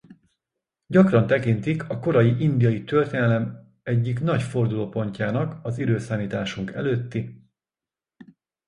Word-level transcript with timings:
Gyakran 0.87 1.27
tekintik 1.27 1.89
a 1.89 1.99
korai 1.99 2.41
indiai 2.43 2.83
történelem 2.83 3.71
egyik 3.83 4.19
nagy 4.21 4.43
fordulópontjának 4.43 5.65
az 5.65 5.77
i.e. 5.77 7.33